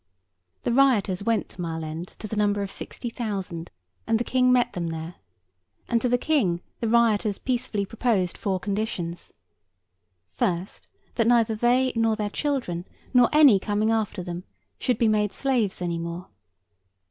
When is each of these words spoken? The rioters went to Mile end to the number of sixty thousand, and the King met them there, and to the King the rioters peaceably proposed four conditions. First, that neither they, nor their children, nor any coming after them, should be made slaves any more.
The 0.63 0.71
rioters 0.73 1.21
went 1.21 1.47
to 1.49 1.61
Mile 1.61 1.83
end 1.83 2.07
to 2.17 2.27
the 2.27 2.35
number 2.35 2.63
of 2.63 2.71
sixty 2.71 3.07
thousand, 3.11 3.69
and 4.07 4.17
the 4.17 4.23
King 4.23 4.51
met 4.51 4.73
them 4.73 4.87
there, 4.87 5.17
and 5.87 6.01
to 6.01 6.09
the 6.09 6.17
King 6.17 6.61
the 6.79 6.87
rioters 6.87 7.37
peaceably 7.37 7.85
proposed 7.85 8.35
four 8.35 8.59
conditions. 8.59 9.31
First, 10.31 10.87
that 11.13 11.27
neither 11.27 11.53
they, 11.53 11.93
nor 11.95 12.15
their 12.15 12.31
children, 12.31 12.87
nor 13.13 13.29
any 13.31 13.59
coming 13.59 13.91
after 13.91 14.23
them, 14.23 14.43
should 14.79 14.97
be 14.97 15.07
made 15.07 15.33
slaves 15.33 15.83
any 15.83 15.99
more. 15.99 16.29